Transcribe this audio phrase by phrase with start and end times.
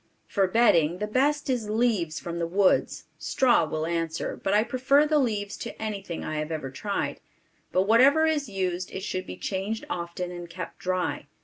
[0.25, 5.05] For bedding, the best is leaves from the woods; straw will answer, but I prefer
[5.05, 7.19] the leaves to anything I have ever tried,
[7.71, 11.27] but whatever is used it should be changed often and kept dry.